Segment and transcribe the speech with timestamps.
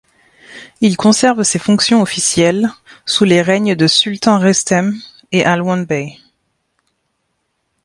[0.79, 2.71] Il conserve ses fonctions officielles
[3.05, 4.95] sous les règnes de Sultan Rüstem
[5.31, 6.17] et Alwand Bey.